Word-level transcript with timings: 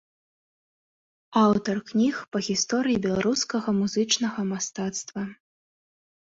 Аўтар 1.41 1.75
кніг 1.91 2.15
па 2.33 2.39
гісторыі 2.49 2.99
беларускага 3.05 3.69
музычнага 3.83 4.51
мастацтва. 4.51 5.31